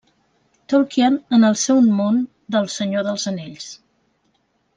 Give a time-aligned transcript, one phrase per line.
[0.71, 2.17] Tolkien en el seu món
[2.57, 3.71] d'El Senyor dels Anells.